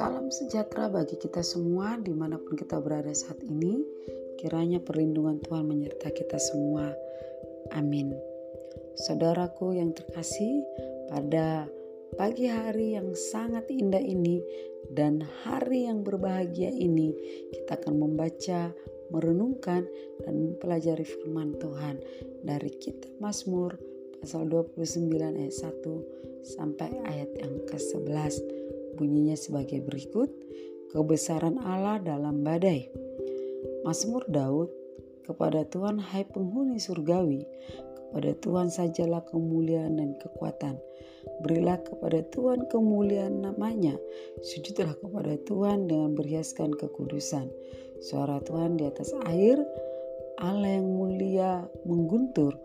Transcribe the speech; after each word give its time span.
Salam 0.00 0.32
sejahtera 0.32 0.88
bagi 0.88 1.20
kita 1.20 1.44
semua 1.44 2.00
di 2.00 2.16
mana 2.16 2.40
pun 2.40 2.56
kita 2.56 2.80
berada 2.80 3.12
saat 3.12 3.36
ini. 3.44 3.84
Kiranya 4.40 4.80
perlindungan 4.80 5.36
Tuhan 5.44 5.68
menyertai 5.68 6.16
kita 6.16 6.40
semua. 6.40 6.96
Amin. 7.76 8.16
Saudaraku 9.04 9.76
yang 9.76 9.92
terkasih, 9.92 10.64
pada 11.12 11.68
pagi 12.16 12.48
hari 12.48 12.96
yang 12.96 13.12
sangat 13.12 13.68
indah 13.68 14.00
ini 14.00 14.40
dan 14.96 15.20
hari 15.44 15.92
yang 15.92 16.08
berbahagia 16.08 16.72
ini, 16.72 17.12
kita 17.52 17.76
akan 17.76 18.00
membaca, 18.00 18.72
merenungkan, 19.12 19.84
dan 20.24 20.34
mempelajari 20.40 21.04
firman 21.04 21.52
Tuhan 21.60 22.00
dari 22.48 22.72
kitab 22.80 23.12
Mazmur 23.20 23.97
pasal 24.20 24.50
29 24.50 25.08
ayat 25.14 25.54
1 25.54 26.46
sampai 26.46 26.90
ayat 27.06 27.30
yang 27.38 27.54
ke-11. 27.66 28.34
Bunyinya 28.98 29.38
sebagai 29.38 29.78
berikut, 29.84 30.30
kebesaran 30.90 31.60
Allah 31.62 32.02
dalam 32.02 32.42
badai. 32.42 32.90
Mazmur 33.86 34.26
Daud, 34.26 34.70
kepada 35.28 35.62
Tuhan 35.68 36.00
hai 36.00 36.24
penghuni 36.24 36.80
surgawi, 36.80 37.44
kepada 37.94 38.32
Tuhan 38.40 38.72
sajalah 38.72 39.22
kemuliaan 39.28 40.00
dan 40.00 40.16
kekuatan. 40.16 40.80
Berilah 41.44 41.78
kepada 41.84 42.24
Tuhan 42.32 42.66
kemuliaan 42.72 43.44
namanya. 43.44 43.94
Sujudlah 44.40 44.96
kepada 44.96 45.36
Tuhan 45.44 45.86
dengan 45.86 46.16
berhiaskan 46.16 46.72
kekudusan. 46.74 47.52
Suara 48.00 48.40
Tuhan 48.40 48.80
di 48.80 48.88
atas 48.88 49.12
air, 49.28 49.60
Allah 50.40 50.80
yang 50.80 50.88
mulia 50.88 51.66
mengguntur, 51.84 52.56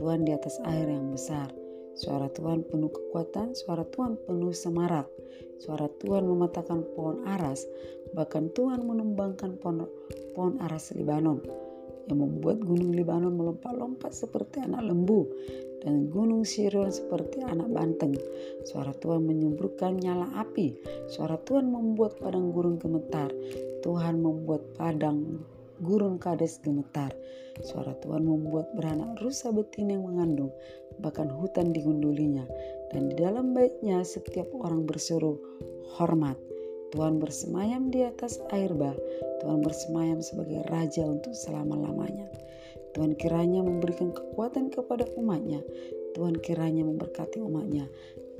Tuhan 0.00 0.24
di 0.24 0.32
atas 0.32 0.56
air 0.64 0.88
yang 0.88 1.12
besar. 1.12 1.52
Suara 1.92 2.32
Tuhan 2.32 2.64
penuh 2.64 2.88
kekuatan, 2.88 3.52
suara 3.52 3.84
Tuhan 3.84 4.16
penuh 4.24 4.56
semarak. 4.56 5.04
Suara 5.60 5.92
Tuhan 6.00 6.24
mematahkan 6.24 6.96
pohon 6.96 7.28
aras, 7.28 7.68
bahkan 8.16 8.48
Tuhan 8.56 8.80
menumbangkan 8.80 9.60
pohon, 9.60 9.84
pohon 10.32 10.56
aras 10.64 10.96
Libanon 10.96 11.44
yang 12.08 12.24
membuat 12.24 12.64
gunung 12.64 12.96
Libanon 12.96 13.36
melompat-lompat 13.36 14.16
seperti 14.16 14.64
anak 14.64 14.88
lembu 14.88 15.28
dan 15.84 16.08
gunung 16.08 16.48
Sirion 16.48 16.88
seperti 16.88 17.44
anak 17.44 17.68
banteng. 17.68 18.16
Suara 18.64 18.96
Tuhan 18.96 19.28
menyemburkan 19.28 20.00
nyala 20.00 20.32
api. 20.40 20.80
Suara 21.12 21.36
Tuhan 21.36 21.68
membuat 21.68 22.16
padang 22.16 22.50
gurun 22.56 22.80
gemetar. 22.80 23.28
Tuhan 23.84 24.20
membuat 24.20 24.64
padang 24.80 25.44
gurun 25.80 26.20
kades 26.20 26.60
gemetar. 26.60 27.12
Suara 27.60 27.92
Tuhan 28.00 28.24
membuat 28.24 28.72
beranak 28.72 29.20
rusa 29.20 29.52
betina 29.52 29.96
yang 29.96 30.06
mengandung, 30.06 30.52
bahkan 31.02 31.28
hutan 31.28 31.74
digundulinya. 31.74 32.46
Dan 32.92 33.12
di 33.12 33.16
dalam 33.20 33.52
baitnya 33.52 34.00
setiap 34.04 34.48
orang 34.56 34.86
berseru, 34.86 35.36
hormat. 35.98 36.38
Tuhan 36.90 37.22
bersemayam 37.22 37.90
di 37.90 38.02
atas 38.02 38.42
air 38.50 38.74
bah. 38.74 38.96
Tuhan 39.42 39.62
bersemayam 39.62 40.18
sebagai 40.18 40.66
raja 40.68 41.06
untuk 41.06 41.32
selama-lamanya. 41.34 42.26
Tuhan 42.98 43.14
kiranya 43.14 43.62
memberikan 43.62 44.10
kekuatan 44.10 44.74
kepada 44.74 45.06
umatnya. 45.14 45.62
Tuhan 46.18 46.42
kiranya 46.42 46.82
memberkati 46.82 47.38
umatnya 47.38 47.86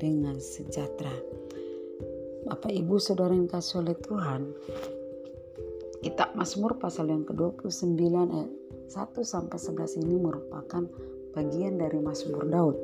dengan 0.03 0.43
sejahtera. 0.43 1.15
Bapak 2.51 2.73
Ibu 2.73 2.99
Saudara 2.99 3.31
yang 3.31 3.47
kasih 3.47 3.87
oleh 3.87 3.95
Tuhan, 4.01 4.51
Kitab 6.01 6.33
Mazmur 6.33 6.81
pasal 6.81 7.13
yang 7.13 7.29
ke-29 7.29 8.01
ayat 8.09 8.53
1 8.89 9.21
sampai 9.21 9.59
11 9.61 10.01
ini 10.01 10.17
merupakan 10.17 10.89
bagian 11.37 11.77
dari 11.77 12.01
Mazmur 12.01 12.49
Daud, 12.49 12.77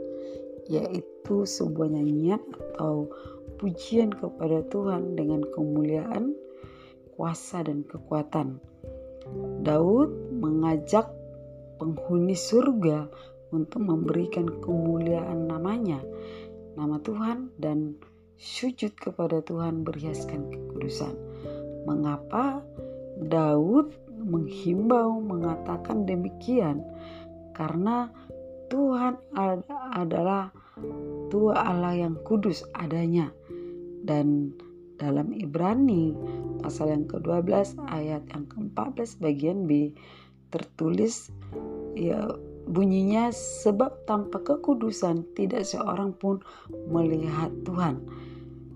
yaitu 0.68 1.48
sebuah 1.48 1.96
nyanyian 1.96 2.44
atau 2.76 3.08
pujian 3.56 4.12
kepada 4.12 4.60
Tuhan 4.68 5.16
dengan 5.16 5.48
kemuliaan, 5.48 6.36
kuasa 7.16 7.64
dan 7.64 7.88
kekuatan. 7.88 8.60
Daud 9.64 10.12
mengajak 10.36 11.08
penghuni 11.80 12.36
surga 12.36 13.08
untuk 13.48 13.80
memberikan 13.80 14.44
kemuliaan 14.60 15.48
namanya, 15.48 16.04
nama 16.76 17.00
Tuhan 17.00 17.48
dan 17.56 17.96
sujud 18.36 18.92
kepada 18.92 19.40
Tuhan 19.40 19.88
berhiaskan 19.88 20.52
kekudusan. 20.52 21.16
Mengapa 21.88 22.60
Daud 23.16 23.96
menghimbau 24.12 25.20
mengatakan 25.20 26.04
demikian? 26.04 26.84
Karena 27.56 28.12
Tuhan 28.68 29.16
adalah 29.96 30.52
Tua 31.32 31.56
Allah 31.56 31.96
yang 31.96 32.20
kudus 32.20 32.60
adanya 32.76 33.32
dan 34.04 34.52
dalam 35.00 35.32
Ibrani 35.32 36.12
pasal 36.60 36.92
yang 36.92 37.08
ke-12 37.08 37.80
ayat 37.88 38.28
yang 38.28 38.44
ke-14 38.48 39.20
bagian 39.20 39.64
B 39.64 39.96
tertulis 40.52 41.32
ya 41.96 42.28
bunyinya 42.66 43.30
sebab 43.32 44.04
tanpa 44.04 44.42
kekudusan 44.42 45.24
tidak 45.32 45.64
seorang 45.64 46.12
pun 46.12 46.42
melihat 46.90 47.52
Tuhan. 47.62 48.02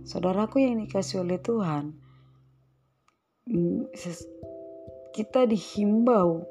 Saudaraku 0.06 0.62
yang 0.64 0.80
dikasih 0.80 1.26
oleh 1.26 1.36
Tuhan, 1.42 1.92
kita 5.16 5.48
dihimbau 5.48 6.44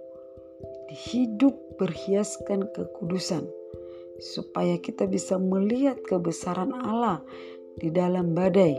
hidup 0.90 1.56
berhiaskan 1.78 2.68
kekudusan 2.76 3.46
supaya 4.20 4.76
kita 4.82 5.08
bisa 5.08 5.40
melihat 5.40 6.02
kebesaran 6.04 6.76
Allah 6.76 7.24
di 7.80 7.88
dalam 7.94 8.36
badai. 8.36 8.76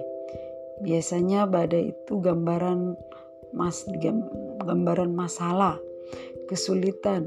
Biasanya 0.85 1.49
badai 1.49 1.97
itu 1.97 2.21
gambaran 2.21 2.97
mas 3.57 3.85
gambaran 4.61 5.17
masalah, 5.17 5.81
kesulitan, 6.47 7.27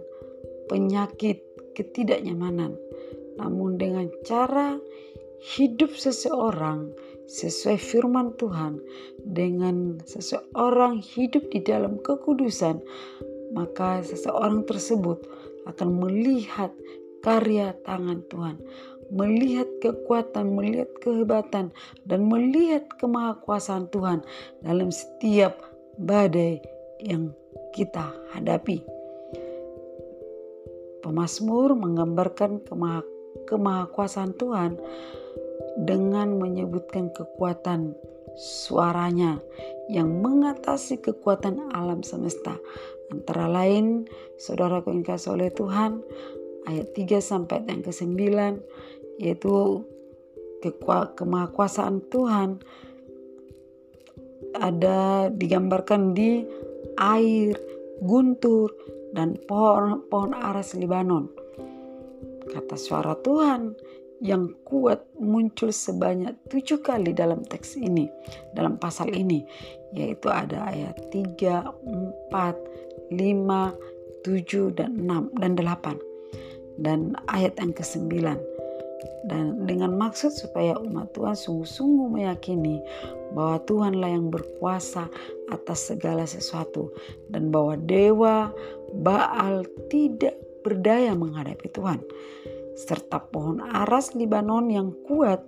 penyakit, 0.69 1.41
ketidaknyamanan. 1.73 2.77
Namun 3.37 3.81
dengan 3.81 4.07
cara 4.21 4.77
hidup 5.57 5.91
seseorang 5.97 6.93
sesuai 7.27 7.79
firman 7.79 8.35
Tuhan, 8.35 8.79
dengan 9.23 9.99
seseorang 10.03 10.99
hidup 10.99 11.47
di 11.51 11.63
dalam 11.63 11.99
kekudusan, 12.03 12.83
maka 13.55 14.03
seseorang 14.03 14.67
tersebut 14.67 15.23
akan 15.69 15.89
melihat 16.03 16.73
karya 17.23 17.71
tangan 17.87 18.19
Tuhan, 18.27 18.59
melihat 19.13 19.69
kekuatan, 19.79 20.51
melihat 20.51 20.91
kehebatan, 20.99 21.71
dan 22.03 22.19
melihat 22.27 22.83
kemahakuasaan 22.99 23.87
Tuhan 23.93 24.25
dalam 24.65 24.91
setiap 24.91 25.61
badai 25.95 26.59
yang 26.99 27.31
kita 27.71 28.11
hadapi. 28.35 28.83
Pemasmur 31.03 31.75
menggambarkan 31.75 32.63
kemah 32.63 33.03
kemahakuasaan 33.49 34.31
Tuhan 34.39 34.79
dengan 35.81 36.37
menyebutkan 36.37 37.09
kekuatan 37.13 37.97
suaranya 38.37 39.41
yang 39.89 40.21
mengatasi 40.21 41.01
kekuatan 41.01 41.73
alam 41.73 42.01
semesta. 42.01 42.57
Antara 43.13 43.45
lain, 43.45 44.09
saudara 44.41 44.81
yang 44.81 45.29
oleh 45.29 45.53
Tuhan, 45.53 46.01
ayat 46.65 46.93
3 46.97 47.21
sampai 47.21 47.61
yang 47.67 47.85
ke-9 47.85 48.17
yaitu 49.21 49.85
kemahakuasaan 51.13 52.01
Tuhan 52.09 52.57
ada 54.57 55.29
digambarkan 55.33 56.15
di 56.17 56.45
air, 56.97 57.57
guntur, 58.01 58.73
dan 59.13 59.37
pohon-pohon 59.45 60.33
aras 60.33 60.73
Libanon. 60.73 61.29
Kata 62.49 62.75
suara 62.77 63.13
Tuhan 63.21 63.77
yang 64.23 64.55
kuat 64.63 65.03
muncul 65.19 65.75
sebanyak 65.75 66.31
tujuh 66.47 66.79
kali 66.79 67.11
dalam 67.11 67.43
teks 67.43 67.75
ini, 67.75 68.07
dalam 68.55 68.79
pasal 68.79 69.11
ini, 69.11 69.43
yaitu 69.91 70.31
ada 70.31 70.63
ayat 70.71 70.95
3, 71.11 72.31
4, 72.31 73.11
5, 73.11 73.11
7, 73.11 74.79
dan 74.79 74.91
6, 75.03 75.43
dan 75.43 75.51
8 75.59 76.13
dan 76.81 77.13
ayat 77.29 77.53
yang 77.61 77.73
ke-9 77.75 78.09
dan 79.27 79.67
dengan 79.67 79.95
maksud 79.95 80.31
supaya 80.35 80.75
umat 80.79 81.11
Tuhan 81.15 81.35
sungguh-sungguh 81.35 82.07
meyakini 82.11 82.83
bahwa 83.31 83.59
Tuhanlah 83.63 84.09
yang 84.11 84.27
berkuasa 84.31 85.07
atas 85.51 85.91
segala 85.91 86.27
sesuatu 86.27 86.91
dan 87.31 87.51
bahwa 87.51 87.79
dewa 87.79 88.51
Baal 88.93 89.65
tidak 89.89 90.37
berdaya 90.61 91.15
menghadapi 91.15 91.67
Tuhan 91.71 91.99
serta 92.73 93.21
pohon 93.21 93.61
aras 93.61 94.17
Libanon 94.17 94.69
yang 94.69 94.91
kuat 95.05 95.45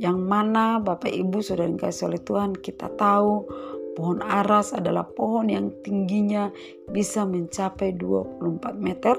yang 0.00 0.24
mana 0.24 0.80
Bapak 0.80 1.12
Ibu 1.12 1.44
Saudara 1.44 1.68
yang 1.68 1.76
kasih 1.76 2.08
oleh 2.08 2.22
Tuhan 2.24 2.56
kita 2.56 2.88
tahu 2.96 3.44
pohon 3.92 4.24
aras 4.24 4.72
adalah 4.72 5.04
pohon 5.04 5.52
yang 5.52 5.68
tingginya 5.84 6.48
bisa 6.88 7.28
mencapai 7.28 7.92
24 7.92 8.80
meter 8.80 9.16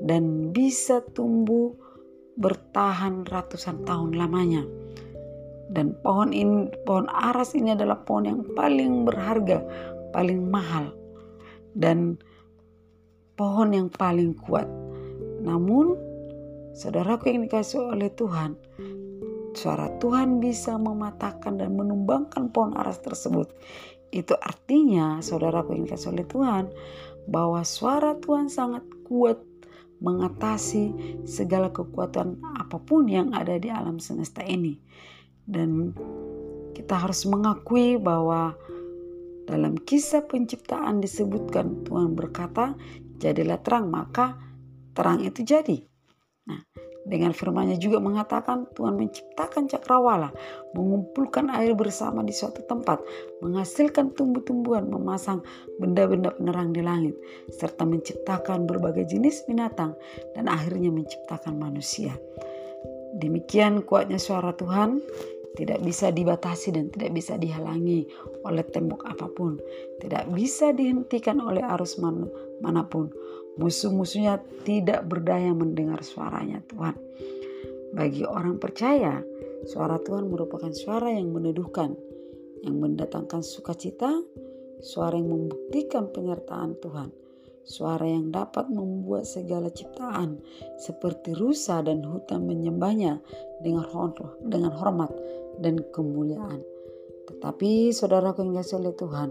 dan 0.00 0.52
bisa 0.56 1.04
tumbuh 1.12 1.76
bertahan 2.36 3.24
ratusan 3.28 3.84
tahun 3.88 4.16
lamanya. 4.16 4.64
Dan 5.66 5.98
pohon 5.98 6.30
ini, 6.30 6.70
pohon 6.86 7.10
aras 7.10 7.56
ini 7.58 7.74
adalah 7.74 7.98
pohon 8.06 8.24
yang 8.28 8.40
paling 8.54 9.02
berharga, 9.02 9.58
paling 10.14 10.46
mahal, 10.46 10.94
dan 11.74 12.20
pohon 13.34 13.74
yang 13.74 13.88
paling 13.90 14.36
kuat. 14.38 14.68
Namun, 15.42 16.05
saudaraku 16.76 17.32
yang 17.32 17.48
dikasih 17.48 17.80
oleh 17.80 18.12
Tuhan, 18.12 18.52
suara 19.56 19.88
Tuhan 19.96 20.44
bisa 20.44 20.76
mematahkan 20.76 21.56
dan 21.56 21.72
menumbangkan 21.72 22.52
pohon 22.52 22.76
aras 22.76 23.00
tersebut. 23.00 23.48
Itu 24.12 24.36
artinya, 24.36 25.24
saudaraku 25.24 25.72
yang 25.72 25.88
dikasih 25.88 26.12
oleh 26.12 26.28
Tuhan, 26.28 26.64
bahwa 27.26 27.64
suara 27.64 28.20
Tuhan 28.20 28.52
sangat 28.52 28.84
kuat 29.08 29.40
mengatasi 29.96 30.92
segala 31.24 31.72
kekuatan 31.72 32.44
apa 32.60 32.76
pun 32.76 33.08
yang 33.08 33.32
ada 33.32 33.56
di 33.56 33.72
alam 33.72 33.96
semesta 33.96 34.44
ini. 34.44 34.76
Dan 35.48 35.96
kita 36.76 37.00
harus 37.00 37.24
mengakui 37.24 37.96
bahwa 37.96 38.52
dalam 39.48 39.80
kisah 39.80 40.28
penciptaan 40.28 41.00
disebutkan 41.00 41.86
Tuhan 41.88 42.12
berkata, 42.12 42.76
jadilah 43.16 43.56
terang, 43.64 43.88
maka 43.88 44.36
terang 44.92 45.24
itu 45.24 45.40
jadi. 45.40 45.95
Nah, 46.46 46.62
dengan 47.06 47.30
firman-Nya 47.30 47.78
juga 47.78 48.02
mengatakan 48.02 48.66
Tuhan 48.74 48.98
menciptakan 48.98 49.70
cakrawala, 49.70 50.34
mengumpulkan 50.74 51.50
air 51.54 51.78
bersama 51.78 52.26
di 52.26 52.34
suatu 52.34 52.66
tempat, 52.66 52.98
menghasilkan 53.46 54.10
tumbuh-tumbuhan, 54.14 54.90
memasang 54.90 55.42
benda-benda 55.78 56.34
penerang 56.34 56.74
di 56.74 56.82
langit, 56.82 57.14
serta 57.54 57.86
menciptakan 57.86 58.66
berbagai 58.66 59.06
jenis 59.06 59.46
binatang 59.46 59.94
dan 60.34 60.50
akhirnya 60.50 60.90
menciptakan 60.90 61.54
manusia. 61.54 62.10
Demikian 63.22 63.86
kuatnya 63.86 64.18
suara 64.18 64.50
Tuhan 64.50 64.98
tidak 65.54 65.80
bisa 65.86 66.10
dibatasi 66.10 66.74
dan 66.74 66.90
tidak 66.90 67.16
bisa 67.16 67.38
dihalangi 67.38 68.04
oleh 68.44 68.66
tembok 68.66 69.06
apa 69.06 69.30
pun, 69.30 69.56
tidak 70.02 70.26
bisa 70.34 70.74
dihentikan 70.74 71.38
oleh 71.38 71.62
arus 71.64 72.02
mana 72.02 72.82
pun 72.82 73.08
Musuh-musuhnya 73.56 74.40
tidak 74.68 75.08
berdaya 75.08 75.52
mendengar 75.56 76.04
suaranya 76.04 76.60
Tuhan. 76.68 76.96
Bagi 77.96 78.28
orang 78.28 78.60
percaya, 78.60 79.24
suara 79.64 79.96
Tuhan 79.96 80.28
merupakan 80.28 80.68
suara 80.76 81.08
yang 81.08 81.32
meneduhkan, 81.32 81.96
yang 82.60 82.76
mendatangkan 82.76 83.40
sukacita, 83.40 84.12
suara 84.84 85.16
yang 85.16 85.32
membuktikan 85.32 86.12
penyertaan 86.12 86.76
Tuhan, 86.84 87.08
suara 87.64 88.04
yang 88.04 88.28
dapat 88.28 88.68
membuat 88.68 89.24
segala 89.24 89.72
ciptaan 89.72 90.36
seperti 90.76 91.32
rusa 91.32 91.80
dan 91.80 92.04
hutan 92.04 92.44
menyembahnya 92.44 93.18
dengan 93.64 93.88
hormat, 93.88 94.36
dengan 94.44 94.72
hormat 94.76 95.10
dan 95.64 95.80
kemuliaan. 95.96 96.60
Tetapi 97.26 97.90
saudaraku 97.90 98.44
yang 98.46 98.60
dikasih 98.60 98.76
oleh 98.84 98.94
Tuhan, 98.94 99.30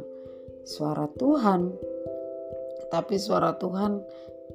suara 0.66 1.06
Tuhan 1.16 1.62
tapi 2.90 3.18
suara 3.18 3.56
Tuhan 3.58 4.02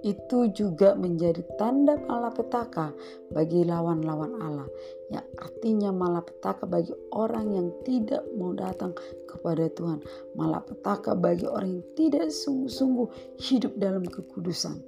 itu 0.00 0.49
juga 0.56 0.97
menjadi 0.97 1.44
tanda 1.61 1.99
malapetaka 2.09 2.94
bagi 3.35 3.69
lawan-lawan 3.69 4.32
Allah. 4.41 4.69
Yang 5.12 5.27
artinya 5.37 5.91
malapetaka 5.93 6.65
bagi 6.65 6.94
orang 7.12 7.53
yang 7.53 7.69
tidak 7.85 8.25
mau 8.38 8.56
datang 8.56 8.97
kepada 9.29 9.69
Tuhan. 9.77 10.00
Malapetaka 10.38 11.19
bagi 11.19 11.44
orang 11.44 11.81
yang 11.81 11.87
tidak 11.99 12.32
sungguh-sungguh 12.32 13.37
hidup 13.37 13.77
dalam 13.77 14.06
kekudusan. 14.06 14.81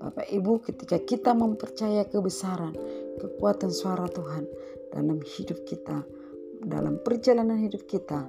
Bapak 0.00 0.28
Ibu 0.32 0.60
ketika 0.64 1.00
kita 1.00 1.32
mempercaya 1.32 2.04
kebesaran, 2.04 2.76
kekuatan 3.20 3.72
suara 3.72 4.08
Tuhan 4.08 4.44
dalam 4.92 5.20
hidup 5.20 5.64
kita, 5.64 6.04
dalam 6.64 7.00
perjalanan 7.00 7.56
hidup 7.56 7.84
kita, 7.88 8.28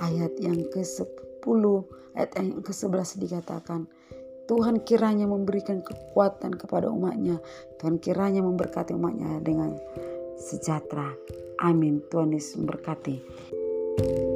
ayat 0.00 0.34
yang 0.40 0.58
ke-10, 0.74 1.06
ayat 2.16 2.30
yang 2.40 2.64
ke-11 2.64 3.20
dikatakan, 3.20 3.86
Tuhan 4.44 4.84
kiranya 4.84 5.24
memberikan 5.24 5.80
kekuatan 5.80 6.56
kepada 6.56 6.92
umatnya. 6.92 7.40
Tuhan 7.80 7.96
kiranya 7.96 8.44
memberkati 8.44 8.92
umatnya 8.92 9.40
dengan 9.40 9.72
sejahtera. 10.36 11.08
Amin. 11.64 12.04
Tuhan 12.12 12.32
Yesus 12.32 12.60
memberkati. 12.60 13.16
thank 13.94 14.18
you 14.18 14.33